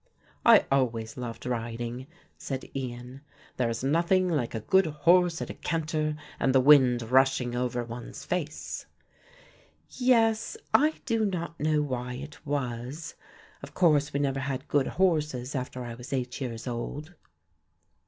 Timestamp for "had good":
14.39-14.87